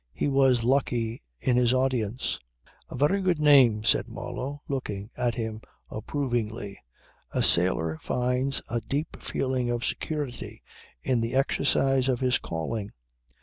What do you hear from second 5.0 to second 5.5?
at